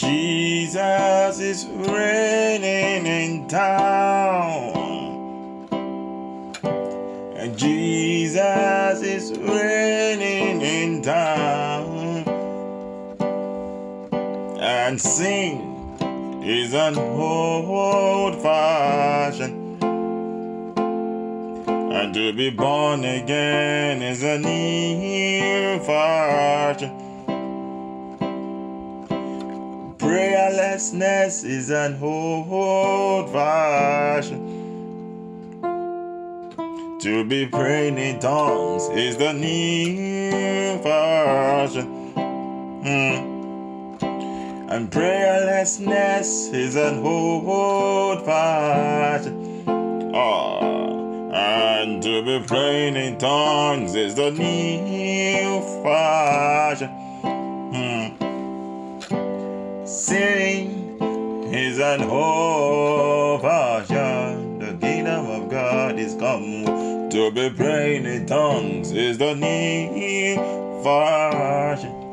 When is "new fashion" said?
24.38-27.09, 39.34-41.84, 54.30-57.09, 69.34-72.09